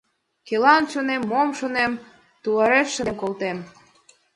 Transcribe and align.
Кӧлан 0.47 0.83
шонем, 0.91 1.21
мош 1.31 1.49
шонем, 1.59 1.91
тунареш 2.41 2.89
шынден 2.93 3.15
колтем. 3.21 3.57